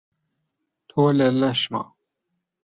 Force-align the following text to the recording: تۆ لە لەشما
تۆ 0.89 1.01
لە 1.17 1.27
لەشما 1.39 1.83